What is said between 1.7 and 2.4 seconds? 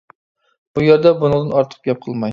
گەپ قىلماي.